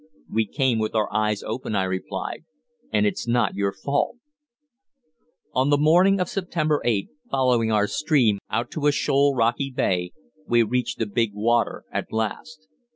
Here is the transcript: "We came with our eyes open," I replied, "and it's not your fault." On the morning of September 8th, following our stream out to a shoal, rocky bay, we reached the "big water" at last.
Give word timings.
"We 0.31 0.47
came 0.47 0.79
with 0.79 0.95
our 0.95 1.13
eyes 1.13 1.43
open," 1.43 1.75
I 1.75 1.83
replied, 1.83 2.45
"and 2.91 3.05
it's 3.05 3.27
not 3.27 3.53
your 3.53 3.71
fault." 3.71 4.15
On 5.53 5.69
the 5.69 5.77
morning 5.77 6.19
of 6.19 6.27
September 6.27 6.81
8th, 6.83 7.09
following 7.29 7.71
our 7.71 7.85
stream 7.85 8.39
out 8.49 8.71
to 8.71 8.87
a 8.87 8.91
shoal, 8.91 9.35
rocky 9.35 9.69
bay, 9.69 10.11
we 10.47 10.63
reached 10.63 10.97
the 10.97 11.05
"big 11.05 11.35
water" 11.35 11.83
at 11.91 12.11
last. 12.11 12.67